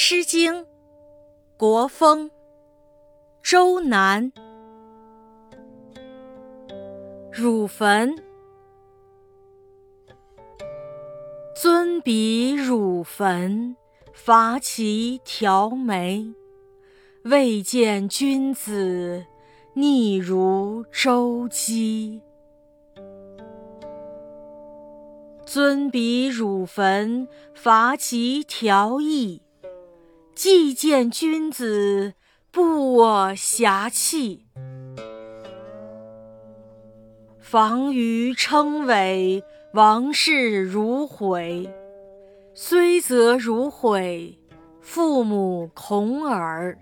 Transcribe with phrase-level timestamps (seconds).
[0.00, 0.54] 诗经·
[1.56, 2.30] 国风·
[3.42, 4.30] 周南。
[7.32, 8.14] 汝坟，
[11.56, 13.74] 尊比汝坟，
[14.14, 16.32] 伐其条眉。
[17.24, 19.26] 未见君子，
[19.74, 22.22] 逆如周姬。
[25.44, 29.42] 尊比汝坟，伐其条翼。
[30.38, 32.14] 既见君子，
[32.52, 34.46] 不我遐弃。
[37.40, 39.42] 房于称为，
[39.74, 41.68] 王室如毁。
[42.54, 44.38] 虽则如毁，
[44.80, 46.78] 父母恐耳。